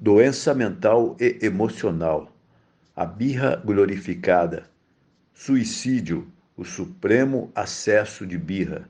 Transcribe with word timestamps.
doença 0.00 0.54
mental 0.54 1.16
e 1.18 1.40
emocional, 1.42 2.32
a 2.94 3.04
birra 3.04 3.60
glorificada, 3.64 4.62
suicídio, 5.34 6.28
o 6.56 6.64
supremo 6.64 7.50
acesso 7.52 8.24
de 8.24 8.38
birra, 8.38 8.88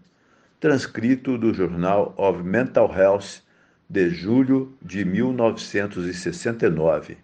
transcrito 0.61 1.39
do 1.39 1.55
Journal 1.55 2.13
of 2.19 2.43
Mental 2.43 2.95
Health 2.95 3.41
de 3.89 4.11
julho 4.11 4.77
de 4.83 5.03
1969. 5.03 7.17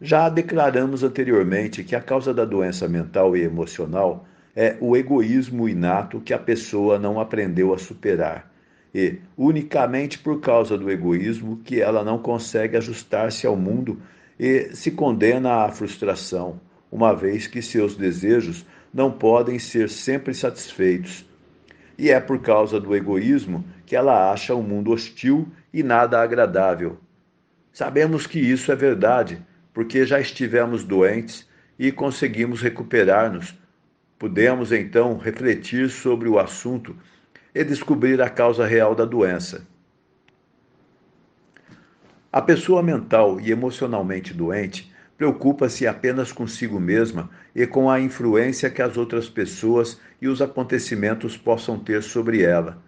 Já 0.00 0.28
declaramos 0.28 1.02
anteriormente 1.02 1.82
que 1.82 1.96
a 1.96 2.00
causa 2.00 2.32
da 2.32 2.44
doença 2.44 2.86
mental 2.86 3.36
e 3.36 3.42
emocional 3.42 4.24
é 4.54 4.76
o 4.80 4.96
egoísmo 4.96 5.68
inato 5.68 6.20
que 6.20 6.32
a 6.32 6.38
pessoa 6.38 6.96
não 6.96 7.18
aprendeu 7.18 7.74
a 7.74 7.78
superar 7.78 8.49
e, 8.94 9.18
unicamente 9.36 10.18
por 10.18 10.40
causa 10.40 10.76
do 10.76 10.90
egoísmo, 10.90 11.58
que 11.64 11.80
ela 11.80 12.04
não 12.04 12.18
consegue 12.18 12.76
ajustar-se 12.76 13.46
ao 13.46 13.56
mundo 13.56 14.00
e 14.38 14.74
se 14.74 14.90
condena 14.90 15.64
à 15.64 15.70
frustração, 15.70 16.60
uma 16.90 17.14
vez 17.14 17.46
que 17.46 17.62
seus 17.62 17.96
desejos 17.96 18.66
não 18.92 19.10
podem 19.10 19.58
ser 19.58 19.88
sempre 19.88 20.34
satisfeitos. 20.34 21.24
E 21.96 22.10
é 22.10 22.18
por 22.18 22.40
causa 22.40 22.80
do 22.80 22.96
egoísmo 22.96 23.64
que 23.86 23.94
ela 23.94 24.32
acha 24.32 24.54
o 24.54 24.62
mundo 24.62 24.90
hostil 24.90 25.46
e 25.72 25.82
nada 25.82 26.20
agradável. 26.20 26.98
Sabemos 27.72 28.26
que 28.26 28.40
isso 28.40 28.72
é 28.72 28.76
verdade, 28.76 29.40
porque 29.72 30.04
já 30.04 30.18
estivemos 30.18 30.82
doentes 30.82 31.48
e 31.78 31.92
conseguimos 31.92 32.60
recuperar-nos. 32.60 33.54
Podemos 34.18 34.72
então 34.72 35.16
refletir 35.16 35.88
sobre 35.88 36.28
o 36.28 36.38
assunto 36.38 36.96
e 37.54 37.64
descobrir 37.64 38.20
a 38.20 38.28
causa 38.28 38.66
real 38.66 38.94
da 38.94 39.04
doença. 39.04 39.66
A 42.32 42.40
pessoa 42.40 42.82
mental 42.82 43.40
e 43.40 43.50
emocionalmente 43.50 44.32
doente 44.32 44.92
preocupa-se 45.16 45.86
apenas 45.86 46.32
consigo 46.32 46.78
mesma 46.78 47.28
e 47.54 47.66
com 47.66 47.90
a 47.90 48.00
influência 48.00 48.70
que 48.70 48.80
as 48.80 48.96
outras 48.96 49.28
pessoas 49.28 50.00
e 50.22 50.28
os 50.28 50.40
acontecimentos 50.40 51.36
possam 51.36 51.78
ter 51.78 52.02
sobre 52.02 52.42
ela. 52.42 52.82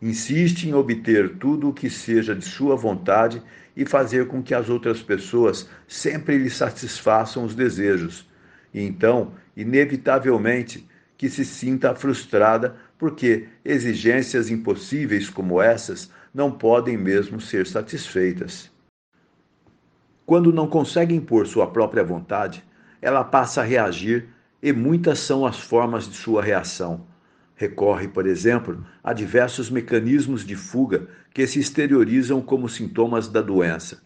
Insiste 0.00 0.68
em 0.68 0.74
obter 0.74 1.36
tudo 1.36 1.68
o 1.68 1.72
que 1.72 1.90
seja 1.90 2.34
de 2.34 2.44
sua 2.44 2.76
vontade 2.76 3.42
e 3.76 3.84
fazer 3.84 4.26
com 4.26 4.42
que 4.42 4.54
as 4.54 4.68
outras 4.68 5.02
pessoas 5.02 5.68
sempre 5.88 6.38
lhe 6.38 6.48
satisfaçam 6.48 7.44
os 7.44 7.54
desejos. 7.54 8.26
E 8.72 8.80
então, 8.82 9.32
inevitavelmente, 9.56 10.88
que 11.16 11.28
se 11.28 11.44
sinta 11.44 11.94
frustrada 11.94 12.76
porque 12.98 13.48
exigências 13.64 14.50
impossíveis 14.50 15.28
como 15.28 15.60
essas 15.60 16.10
não 16.32 16.50
podem 16.50 16.96
mesmo 16.96 17.40
ser 17.40 17.66
satisfeitas. 17.66 18.70
Quando 20.24 20.52
não 20.52 20.66
consegue 20.66 21.14
impor 21.14 21.46
sua 21.46 21.68
própria 21.68 22.02
vontade, 22.02 22.64
ela 23.00 23.22
passa 23.22 23.60
a 23.60 23.64
reagir 23.64 24.28
e 24.62 24.72
muitas 24.72 25.20
são 25.20 25.46
as 25.46 25.60
formas 25.60 26.08
de 26.08 26.16
sua 26.16 26.42
reação. 26.42 27.06
Recorre, 27.54 28.08
por 28.08 28.26
exemplo, 28.26 28.84
a 29.02 29.12
diversos 29.12 29.70
mecanismos 29.70 30.44
de 30.44 30.56
fuga 30.56 31.08
que 31.32 31.46
se 31.46 31.60
exteriorizam 31.60 32.42
como 32.42 32.68
sintomas 32.68 33.28
da 33.28 33.40
doença: 33.40 34.02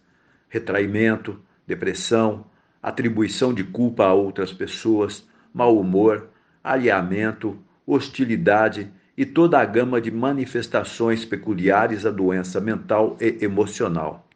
retraimento, 0.49 1.41
depressão, 1.67 2.45
atribuição 2.83 3.53
de 3.55 3.65
culpa 3.65 4.05
a 4.05 4.13
outras 4.13 4.53
pessoas, 4.53 5.27
mau 5.53 5.79
humor, 5.79 6.29
alinhamento, 6.63 7.59
hostilidade 7.93 8.91
e 9.17 9.27
toda 9.27 9.59
a 9.59 9.65
gama 9.65 10.01
de 10.01 10.11
manifestações 10.11 11.25
peculiares 11.25 12.07
à 12.07 12.11
doença 12.11 12.61
mental 12.61 13.17
e 13.21 13.45
emocional. 13.45 14.27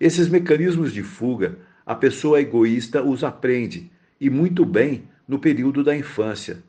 Esses 0.00 0.28
mecanismos 0.28 0.92
de 0.92 1.02
fuga, 1.02 1.58
a 1.86 1.94
pessoa 1.94 2.40
egoísta 2.40 3.02
os 3.02 3.24
aprende, 3.24 3.90
e 4.20 4.28
muito 4.28 4.64
bem, 4.64 5.04
no 5.26 5.38
período 5.38 5.82
da 5.82 5.96
infância. 5.96 6.62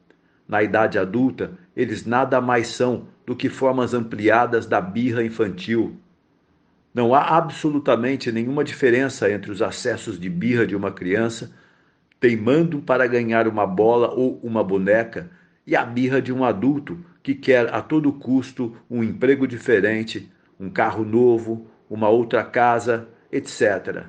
Na 0.48 0.64
idade 0.64 0.98
adulta, 0.98 1.52
eles 1.75 2.06
nada 2.06 2.40
mais 2.42 2.68
são 2.68 3.08
do 3.25 3.36
que 3.36 3.50
formas 3.50 3.94
ampliadas 3.94 4.66
da 4.66 4.81
birra 4.81 5.24
infantil. 5.24 5.98
Não 6.94 7.14
há 7.14 7.38
absolutamente 7.38 8.31
nenhuma 8.31 8.64
diferença 8.64 9.31
entre 9.31 9.52
os 9.52 9.62
acessos 9.62 10.19
de 10.19 10.30
birra 10.30 10.66
de 10.66 10.75
uma 10.75 10.92
criança 10.92 11.52
teimando 12.19 12.81
para 12.81 13.07
ganhar 13.07 13.47
uma 13.47 13.66
bola 13.66 14.13
ou 14.13 14.40
uma 14.44 14.63
boneca, 14.63 15.30
e 15.66 15.75
a 15.75 15.85
birra 15.85 16.22
de 16.22 16.34
um 16.34 16.44
adulto 16.44 16.97
que 17.22 17.35
quer 17.35 17.74
a 17.74 17.81
todo 17.81 18.12
custo 18.12 18.75
um 18.90 19.03
emprego 19.03 19.47
diferente, 19.47 20.31
um 20.59 20.69
carro 20.69 21.06
novo, 21.06 21.68
uma 21.90 22.09
outra 22.09 22.44
casa, 22.44 23.07
etc. 23.31 24.06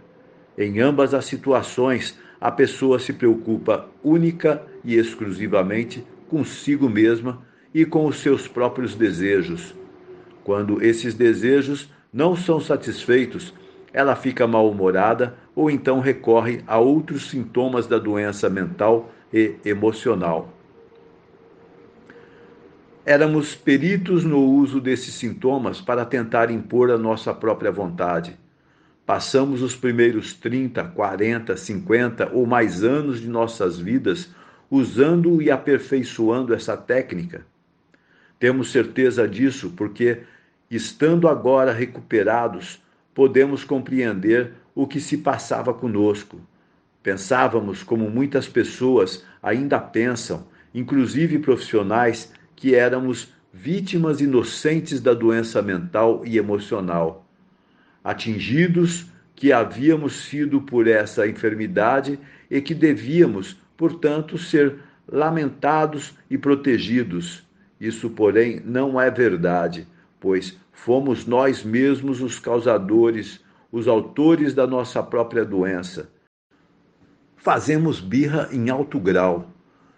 Em 0.57 0.81
ambas 0.81 1.13
as 1.15 1.27
situações, 1.27 2.19
a 2.41 2.51
pessoa 2.51 2.99
se 2.99 3.13
preocupa 3.13 3.89
única 4.03 4.63
e 4.83 4.97
exclusivamente 4.97 6.05
consigo 6.29 6.89
mesma 6.89 7.43
e 7.75 7.85
com 7.85 8.07
os 8.07 8.21
seus 8.21 8.49
próprios 8.49 8.95
desejos. 8.95 9.75
Quando 10.43 10.83
esses 10.83 11.15
desejos 11.15 11.93
não 12.13 12.35
são 12.35 12.59
satisfeitos, 12.59 13.55
ela 13.93 14.17
fica 14.17 14.47
mal-humorada 14.47 15.37
ou 15.61 15.71
então 15.71 16.01
recorre 16.01 16.65
a 16.67 16.79
outros 16.79 17.29
sintomas 17.29 17.87
da 17.87 17.99
doença 17.99 18.49
mental 18.49 19.13
e 19.31 19.57
emocional. 19.63 20.51
Éramos 23.05 23.55
peritos 23.55 24.25
no 24.25 24.39
uso 24.39 24.81
desses 24.81 25.13
sintomas 25.13 25.79
para 25.79 26.07
tentar 26.07 26.51
impor 26.51 26.91
a 26.91 26.97
nossa 26.97 27.35
própria 27.35 27.71
vontade. 27.71 28.39
Passamos 29.05 29.61
os 29.61 29.77
primeiros 29.77 30.33
30, 30.33 30.83
40, 30.83 31.55
50 31.55 32.31
ou 32.33 32.47
mais 32.47 32.83
anos 32.83 33.21
de 33.21 33.29
nossas 33.29 33.79
vidas 33.79 34.31
usando 34.71 35.43
e 35.43 35.51
aperfeiçoando 35.51 36.55
essa 36.55 36.75
técnica. 36.75 37.45
Temos 38.39 38.73
certeza 38.73 39.29
disso 39.29 39.75
porque, 39.77 40.23
estando 40.71 41.29
agora 41.29 41.71
recuperados, 41.71 42.83
podemos 43.15 43.63
compreender 43.63 44.55
o 44.75 44.87
que 44.87 45.01
se 45.01 45.19
passava 45.19 45.75
conosco. 45.75 46.41
Pensávamos 47.03 47.83
como 47.83 48.11
muitas 48.11 48.47
pessoas 48.49 49.25
ainda 49.43 49.79
pensam, 49.79 50.47
inclusive 50.75 51.39
profissionais, 51.39 52.33
que 52.55 52.75
éramos 52.75 53.33
vítimas 53.53 54.21
inocentes 54.21 55.01
da 55.01 55.15
doença 55.15 55.63
mental 55.63 56.23
e 56.25 56.39
emocional. 56.39 57.27
Atingidos 58.05 59.07
que 59.35 59.53
havíamos 59.53 60.25
sido 60.25 60.61
por 60.61 60.87
essa 60.87 61.27
enfermidade 61.27 62.19
e 62.51 62.61
que 62.61 62.75
devíamos, 62.75 63.57
portanto, 63.77 64.37
ser 64.37 64.77
lamentados 65.11 66.15
e 66.31 66.37
protegidos. 66.37 67.43
Isso, 67.81 68.11
porém, 68.11 68.61
não 68.65 69.01
é 69.01 69.11
verdade, 69.11 69.89
pois 70.21 70.59
fomos 70.71 71.27
nós 71.27 71.65
mesmos 71.65 72.21
os 72.21 72.39
causadores 72.39 73.41
os 73.73 73.87
autores 73.87 74.55
da 74.55 74.67
nossa 74.67 75.03
própria 75.03 75.45
doença. 75.45 76.11
Fazemos 77.37 78.01
birra 78.01 78.49
em 78.53 78.69
alto 78.69 78.99
grau, 78.99 79.51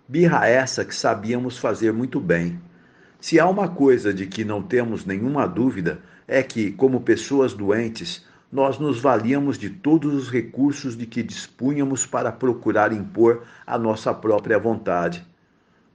birra 0.07 0.47
essa 0.47 0.85
que 0.85 0.95
sabíamos 0.95 1.59
fazer 1.59 1.93
muito 1.93 2.21
bem. 2.21 2.61
Se 3.21 3.41
há 3.41 3.49
uma 3.49 3.69
coisa 3.69 4.13
de 4.13 4.27
que 4.27 4.45
não 4.45 4.63
temos 4.63 5.07
nenhuma 5.07 5.47
dúvida, 5.47 6.01
é 6.27 6.43
que, 6.43 6.73
como 6.73 7.01
pessoas 7.01 7.55
doentes, 7.55 8.27
nós 8.51 8.79
nos 8.79 9.01
valíamos 9.01 9.57
de 9.57 9.71
todos 9.71 10.13
os 10.13 10.31
recursos 10.31 10.97
de 10.97 11.07
que 11.07 11.23
dispunhamos 11.23 12.05
para 12.05 12.31
procurar 12.31 12.93
impor 12.93 13.45
a 13.67 13.79
nossa 13.79 14.13
própria 14.13 14.59
vontade. 14.59 15.27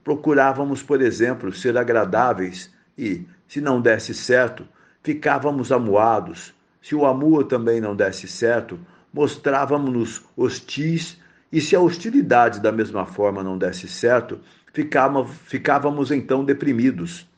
Procurávamos, 0.02 0.82
por 0.82 1.00
exemplo, 1.00 1.52
ser 1.52 1.76
agradáveis 1.78 2.74
e, 2.96 3.26
se 3.46 3.60
não 3.60 3.80
desse 3.80 4.12
certo, 4.12 4.66
ficávamos 5.02 5.70
amuados, 5.70 6.52
se 6.88 6.94
o 6.94 7.04
amor 7.04 7.44
também 7.44 7.82
não 7.82 7.94
desse 7.94 8.26
certo, 8.26 8.80
mostrávamos-nos 9.12 10.24
hostis, 10.34 11.18
e 11.52 11.60
se 11.60 11.76
a 11.76 11.80
hostilidade 11.80 12.60
da 12.60 12.72
mesma 12.72 13.04
forma 13.04 13.44
não 13.44 13.58
desse 13.58 13.86
certo, 13.86 14.40
ficávamos, 14.72 15.30
ficávamos 15.44 16.10
então 16.10 16.42
deprimidos. 16.42 17.28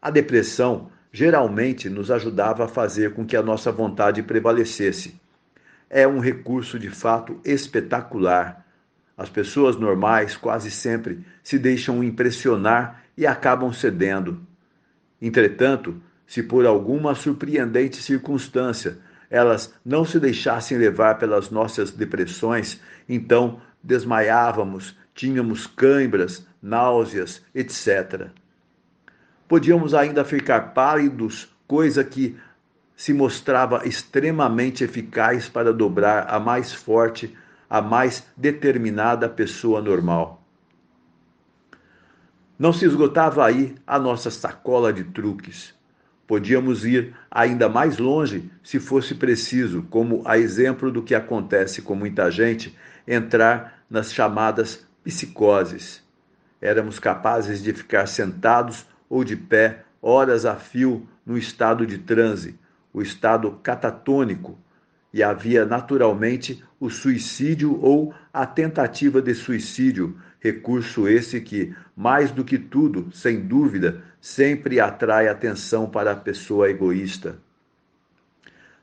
A 0.00 0.10
depressão 0.10 0.90
geralmente 1.10 1.88
nos 1.88 2.10
ajudava 2.10 2.66
a 2.66 2.68
fazer 2.68 3.14
com 3.14 3.24
que 3.24 3.34
a 3.34 3.42
nossa 3.42 3.72
vontade 3.72 4.22
prevalecesse. 4.22 5.18
É 5.88 6.06
um 6.06 6.18
recurso 6.18 6.78
de 6.78 6.90
fato 6.90 7.40
espetacular. 7.46 8.62
As 9.16 9.30
pessoas 9.30 9.74
normais 9.74 10.36
quase 10.36 10.70
sempre 10.70 11.24
se 11.42 11.58
deixam 11.58 12.04
impressionar 12.04 13.04
e 13.16 13.26
acabam 13.26 13.72
cedendo. 13.72 14.46
Entretanto, 15.18 15.98
se 16.26 16.42
por 16.42 16.66
alguma 16.66 17.14
surpreendente 17.14 18.02
circunstância 18.02 18.98
elas 19.32 19.74
não 19.82 20.04
se 20.04 20.20
deixassem 20.20 20.76
levar 20.76 21.18
pelas 21.18 21.50
nossas 21.50 21.90
depressões, 21.90 22.78
então 23.08 23.62
desmaiávamos, 23.82 24.94
tínhamos 25.14 25.66
câimbras, 25.66 26.46
náuseas, 26.62 27.42
etc. 27.54 28.28
Podíamos 29.48 29.94
ainda 29.94 30.22
ficar 30.22 30.74
pálidos, 30.74 31.48
coisa 31.66 32.04
que 32.04 32.36
se 32.94 33.14
mostrava 33.14 33.86
extremamente 33.88 34.84
eficaz 34.84 35.48
para 35.48 35.72
dobrar 35.72 36.26
a 36.28 36.38
mais 36.38 36.72
forte, 36.72 37.34
a 37.70 37.80
mais 37.80 38.26
determinada 38.36 39.30
pessoa 39.30 39.80
normal. 39.80 40.42
Não 42.58 42.72
se 42.72 42.84
esgotava 42.84 43.46
aí 43.46 43.74
a 43.86 43.98
nossa 43.98 44.30
sacola 44.30 44.92
de 44.92 45.04
truques. 45.04 45.74
Podíamos 46.32 46.86
ir 46.86 47.14
ainda 47.30 47.68
mais 47.68 47.98
longe 47.98 48.50
se 48.64 48.80
fosse 48.80 49.14
preciso, 49.14 49.82
como 49.90 50.22
a 50.24 50.38
exemplo 50.38 50.90
do 50.90 51.02
que 51.02 51.14
acontece 51.14 51.82
com 51.82 51.94
muita 51.94 52.30
gente, 52.30 52.74
entrar 53.06 53.84
nas 53.90 54.14
chamadas 54.14 54.86
psicoses. 55.04 56.02
Éramos 56.58 56.98
capazes 56.98 57.62
de 57.62 57.74
ficar 57.74 58.06
sentados 58.06 58.86
ou 59.10 59.22
de 59.22 59.36
pé 59.36 59.84
horas 60.00 60.46
a 60.46 60.56
fio 60.56 61.06
no 61.26 61.36
estado 61.36 61.86
de 61.86 61.98
transe, 61.98 62.58
o 62.94 63.02
estado 63.02 63.60
catatônico, 63.62 64.58
e 65.12 65.22
havia 65.22 65.66
naturalmente 65.66 66.64
o 66.80 66.88
suicídio 66.88 67.78
ou 67.82 68.14
a 68.32 68.46
tentativa 68.46 69.20
de 69.20 69.34
suicídio, 69.34 70.16
recurso 70.40 71.06
esse 71.06 71.42
que, 71.42 71.74
mais 71.94 72.30
do 72.30 72.42
que 72.42 72.56
tudo, 72.56 73.10
sem 73.12 73.38
dúvida, 73.38 74.02
sempre 74.22 74.78
atrai 74.78 75.26
atenção 75.26 75.90
para 75.90 76.12
a 76.12 76.16
pessoa 76.16 76.70
egoísta. 76.70 77.38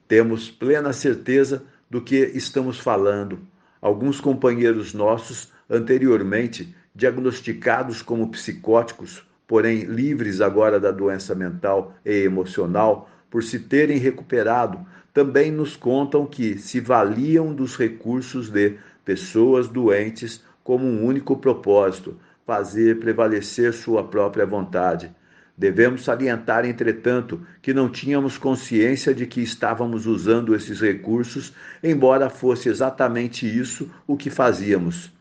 Temos 0.05 0.51
plena 0.51 0.91
certeza 0.91 1.63
do 1.89 2.01
que 2.01 2.17
estamos 2.35 2.77
falando. 2.77 3.39
Alguns 3.81 4.19
companheiros 4.19 4.93
nossos, 4.93 5.49
anteriormente 5.69 6.75
diagnosticados 6.93 8.01
como 8.01 8.29
psicóticos, 8.29 9.25
porém 9.47 9.83
livres 9.83 10.41
agora 10.41 10.77
da 10.77 10.91
doença 10.91 11.33
mental 11.33 11.95
e 12.03 12.23
emocional, 12.23 13.09
por 13.29 13.41
se 13.41 13.59
terem 13.59 13.97
recuperado, 13.97 14.85
também 15.13 15.53
nos 15.53 15.77
contam 15.77 16.25
que 16.25 16.57
se 16.57 16.81
valiam 16.81 17.55
dos 17.55 17.77
recursos 17.77 18.49
de 18.49 18.77
pessoas 19.05 19.69
doentes 19.69 20.43
como 20.65 20.85
um 20.85 21.05
único 21.05 21.37
propósito, 21.37 22.19
fazer 22.45 22.99
prevalecer 22.99 23.71
sua 23.71 24.03
própria 24.03 24.45
vontade. 24.45 25.15
Devemos 25.59 26.05
salientar, 26.05 26.63
entretanto, 26.63 27.45
que 27.61 27.73
não 27.73 27.89
tínhamos 27.89 28.37
consciência 28.37 29.13
de 29.13 29.27
que 29.27 29.41
estávamos 29.41 30.05
usando 30.05 30.55
esses 30.55 30.79
recursos, 30.79 31.53
embora 31.83 32.29
fosse 32.29 32.69
exatamente 32.69 33.45
isso 33.45 33.91
o 34.07 34.15
que 34.15 34.29
fazíamos. 34.29 35.11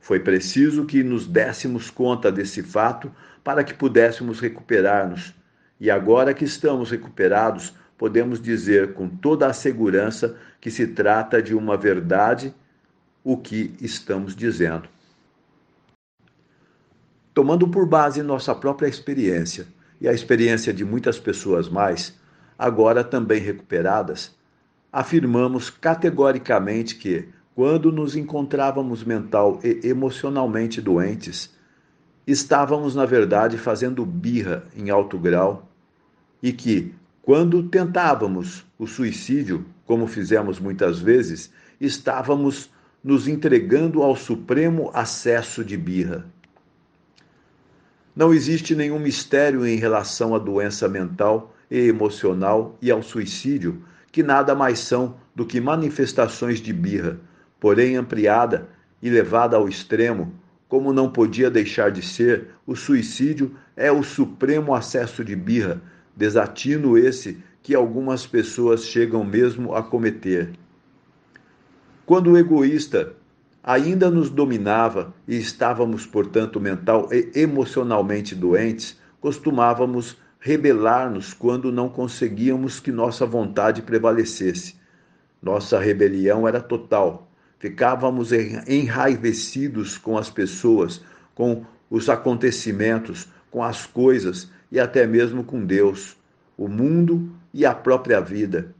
Foi 0.00 0.18
preciso 0.18 0.86
que 0.86 1.02
nos 1.02 1.26
dessemos 1.26 1.90
conta 1.90 2.32
desse 2.32 2.62
fato 2.62 3.12
para 3.44 3.62
que 3.62 3.74
pudéssemos 3.74 4.40
recuperar-nos. 4.40 5.34
E 5.78 5.90
agora 5.90 6.32
que 6.32 6.46
estamos 6.46 6.90
recuperados, 6.90 7.74
podemos 7.98 8.40
dizer 8.40 8.94
com 8.94 9.10
toda 9.10 9.46
a 9.46 9.52
segurança 9.52 10.38
que 10.58 10.70
se 10.70 10.86
trata 10.86 11.42
de 11.42 11.54
uma 11.54 11.76
verdade 11.76 12.54
o 13.22 13.36
que 13.36 13.74
estamos 13.78 14.34
dizendo. 14.34 14.88
Tomando 17.32 17.68
por 17.68 17.86
base 17.86 18.22
nossa 18.22 18.54
própria 18.54 18.88
experiência 18.88 19.66
e 20.00 20.08
a 20.08 20.12
experiência 20.12 20.72
de 20.72 20.84
muitas 20.84 21.18
pessoas 21.18 21.68
mais, 21.68 22.18
agora 22.58 23.04
também 23.04 23.40
recuperadas, 23.40 24.34
afirmamos 24.92 25.70
categoricamente 25.70 26.96
que, 26.96 27.28
quando 27.54 27.92
nos 27.92 28.16
encontrávamos 28.16 29.04
mental 29.04 29.60
e 29.62 29.86
emocionalmente 29.86 30.80
doentes, 30.80 31.54
estávamos, 32.26 32.94
na 32.94 33.06
verdade, 33.06 33.58
fazendo 33.58 34.04
birra 34.04 34.64
em 34.76 34.90
alto 34.90 35.18
grau 35.18 35.68
e 36.42 36.52
que, 36.52 36.94
quando 37.22 37.62
tentávamos 37.62 38.64
o 38.78 38.86
suicídio, 38.86 39.64
como 39.86 40.06
fizemos 40.06 40.58
muitas 40.58 40.98
vezes, 40.98 41.52
estávamos 41.80 42.70
nos 43.02 43.28
entregando 43.28 44.02
ao 44.02 44.16
supremo 44.16 44.90
acesso 44.92 45.64
de 45.64 45.76
birra. 45.76 46.26
Não 48.14 48.34
existe 48.34 48.74
nenhum 48.74 48.98
mistério 48.98 49.64
em 49.64 49.76
relação 49.76 50.34
à 50.34 50.38
doença 50.38 50.88
mental 50.88 51.54
e 51.70 51.78
emocional 51.78 52.76
e 52.82 52.90
ao 52.90 53.02
suicídio, 53.02 53.82
que 54.10 54.22
nada 54.22 54.54
mais 54.54 54.80
são 54.80 55.16
do 55.34 55.46
que 55.46 55.60
manifestações 55.60 56.60
de 56.60 56.72
birra, 56.72 57.20
porém 57.60 57.96
ampliada 57.96 58.68
e 59.00 59.08
levada 59.08 59.56
ao 59.56 59.68
extremo, 59.68 60.34
como 60.68 60.92
não 60.92 61.10
podia 61.10 61.50
deixar 61.50 61.90
de 61.90 62.02
ser, 62.02 62.48
o 62.66 62.74
suicídio 62.74 63.54
é 63.76 63.90
o 63.90 64.02
supremo 64.02 64.74
acesso 64.74 65.24
de 65.24 65.36
birra, 65.36 65.80
desatino 66.16 66.98
esse 66.98 67.38
que 67.62 67.74
algumas 67.74 68.26
pessoas 68.26 68.84
chegam 68.84 69.24
mesmo 69.24 69.74
a 69.74 69.82
cometer. 69.82 70.50
Quando 72.04 72.32
o 72.32 72.38
egoísta 72.38 73.14
ainda 73.62 74.10
nos 74.10 74.30
dominava 74.30 75.14
e 75.26 75.36
estávamos, 75.36 76.06
portanto, 76.06 76.60
mental 76.60 77.08
e 77.12 77.30
emocionalmente 77.34 78.34
doentes, 78.34 78.98
costumávamos 79.20 80.16
rebelar-nos 80.40 81.34
quando 81.34 81.70
não 81.70 81.88
conseguíamos 81.88 82.80
que 82.80 82.90
nossa 82.90 83.26
vontade 83.26 83.82
prevalecesse. 83.82 84.76
Nossa 85.42 85.78
rebelião 85.78 86.48
era 86.48 86.60
total. 86.60 87.30
Ficávamos 87.58 88.30
enraivecidos 88.32 89.98
com 89.98 90.16
as 90.16 90.30
pessoas, 90.30 91.02
com 91.34 91.64
os 91.90 92.08
acontecimentos, 92.08 93.28
com 93.50 93.62
as 93.62 93.84
coisas 93.84 94.50
e 94.72 94.80
até 94.80 95.06
mesmo 95.06 95.44
com 95.44 95.64
Deus, 95.64 96.16
o 96.56 96.68
mundo 96.68 97.30
e 97.52 97.66
a 97.66 97.74
própria 97.74 98.20
vida. 98.20 98.74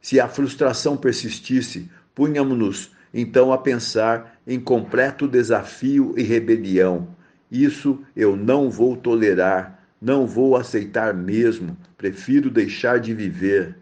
Se 0.00 0.18
a 0.18 0.28
frustração 0.28 0.96
persistisse, 0.96 1.88
punhamos-nos 2.14 2.90
então 3.12 3.52
a 3.52 3.58
pensar 3.58 4.40
em 4.46 4.58
completo 4.58 5.28
desafio 5.28 6.14
e 6.16 6.22
rebelião. 6.22 7.08
Isso 7.50 8.00
eu 8.16 8.34
não 8.36 8.70
vou 8.70 8.96
tolerar, 8.96 9.80
não 10.00 10.26
vou 10.26 10.56
aceitar 10.56 11.12
mesmo, 11.12 11.76
prefiro 11.96 12.50
deixar 12.50 12.98
de 12.98 13.12
viver. 13.12 13.76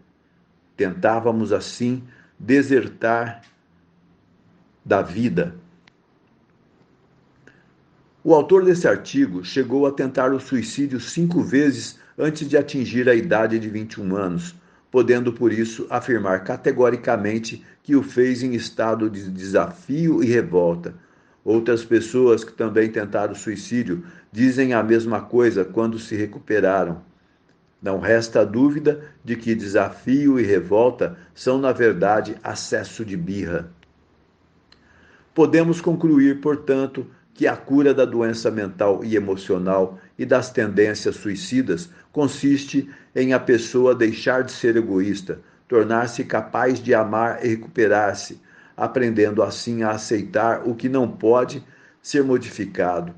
Tentávamos 0.75 1.53
assim 1.53 2.03
desertar 2.37 3.41
da 4.83 5.01
vida. 5.01 5.55
O 8.23 8.35
autor 8.35 8.63
desse 8.65 8.87
artigo 8.87 9.43
chegou 9.43 9.87
a 9.87 9.91
tentar 9.91 10.31
o 10.31 10.39
suicídio 10.39 10.99
cinco 10.99 11.41
vezes 11.41 11.99
antes 12.17 12.47
de 12.47 12.55
atingir 12.55 13.09
a 13.09 13.15
idade 13.15 13.57
de 13.57 13.67
21 13.67 14.15
anos, 14.15 14.55
podendo 14.91 15.31
por 15.31 15.53
isso 15.53 15.87
afirmar 15.89 16.43
categoricamente 16.43 17.65
que 17.81 17.95
o 17.95 18.03
fez 18.03 18.43
em 18.43 18.53
estado 18.53 19.09
de 19.09 19.31
desafio 19.31 20.21
e 20.21 20.27
revolta. 20.27 20.93
Outras 21.43 21.83
pessoas 21.83 22.43
que 22.43 22.51
também 22.51 22.91
tentaram 22.91 23.33
suicídio 23.33 24.03
dizem 24.31 24.73
a 24.73 24.83
mesma 24.83 25.21
coisa 25.21 25.65
quando 25.65 25.97
se 25.97 26.15
recuperaram. 26.15 27.01
Não 27.81 27.99
resta 27.99 28.45
dúvida 28.45 29.01
de 29.25 29.35
que 29.35 29.55
desafio 29.55 30.39
e 30.39 30.43
revolta 30.43 31.17
são, 31.33 31.57
na 31.57 31.71
verdade, 31.71 32.35
acesso 32.43 33.03
de 33.03 33.17
birra. 33.17 33.71
Podemos 35.33 35.81
concluir, 35.81 36.41
portanto, 36.41 37.07
que 37.33 37.47
a 37.47 37.55
cura 37.55 37.93
da 37.93 38.05
doença 38.05 38.51
mental 38.51 39.03
e 39.03 39.15
emocional 39.15 39.99
e 40.17 40.25
das 40.25 40.51
tendências 40.51 41.15
suicidas 41.15 41.89
consiste 42.11 42.89
em 43.15 43.33
a 43.33 43.39
pessoa 43.39 43.95
deixar 43.95 44.43
de 44.43 44.51
ser 44.51 44.75
egoísta, 44.75 45.39
tornar-se 45.67 46.23
capaz 46.23 46.79
de 46.79 46.93
amar 46.93 47.43
e 47.43 47.47
recuperar-se, 47.49 48.41
aprendendo 48.75 49.41
assim 49.41 49.83
a 49.83 49.91
aceitar 49.91 50.67
o 50.67 50.75
que 50.75 50.89
não 50.89 51.07
pode 51.07 51.63
ser 52.01 52.23
modificado, 52.23 53.13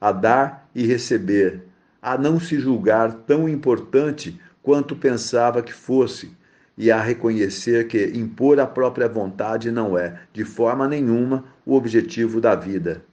a 0.00 0.10
dar 0.10 0.68
e 0.74 0.86
receber, 0.86 1.62
a 2.00 2.18
não 2.18 2.40
se 2.40 2.58
julgar 2.58 3.12
tão 3.12 3.48
importante 3.48 4.40
quanto 4.62 4.96
pensava 4.96 5.62
que 5.62 5.72
fosse, 5.72 6.36
e 6.76 6.90
a 6.90 7.00
reconhecer 7.00 7.86
que 7.86 8.12
impor 8.14 8.58
a 8.58 8.66
própria 8.66 9.08
vontade 9.08 9.70
não 9.70 9.96
é, 9.96 10.20
de 10.32 10.44
forma 10.44 10.88
nenhuma, 10.88 11.44
o 11.64 11.74
objetivo 11.74 12.40
da 12.40 12.54
vida. 12.54 13.04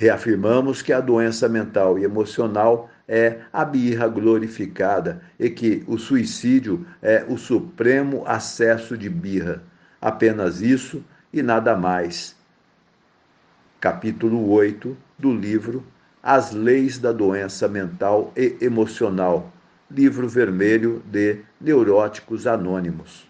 Reafirmamos 0.00 0.80
que 0.80 0.92
a 0.92 1.00
doença 1.00 1.48
mental 1.48 1.98
e 1.98 2.04
emocional 2.04 2.88
é 3.08 3.40
a 3.52 3.64
birra 3.64 4.06
glorificada 4.06 5.20
e 5.40 5.50
que 5.50 5.82
o 5.88 5.98
suicídio 5.98 6.86
é 7.02 7.24
o 7.28 7.36
supremo 7.36 8.22
acesso 8.24 8.96
de 8.96 9.08
birra. 9.10 9.60
Apenas 10.00 10.60
isso 10.60 11.04
e 11.32 11.42
nada 11.42 11.76
mais. 11.76 12.36
Capítulo 13.80 14.48
8 14.52 14.96
do 15.18 15.34
livro 15.34 15.84
As 16.22 16.52
Leis 16.52 16.96
da 17.00 17.10
Doença 17.10 17.66
Mental 17.66 18.32
e 18.36 18.56
Emocional, 18.60 19.52
livro 19.90 20.28
vermelho 20.28 21.02
de 21.10 21.40
Neuróticos 21.60 22.46
Anônimos. 22.46 23.27